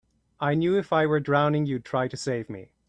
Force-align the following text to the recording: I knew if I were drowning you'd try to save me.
I 0.39 0.55
knew 0.55 0.75
if 0.79 0.91
I 0.91 1.05
were 1.05 1.19
drowning 1.19 1.67
you'd 1.67 1.85
try 1.85 2.07
to 2.07 2.17
save 2.17 2.49
me. 2.49 2.71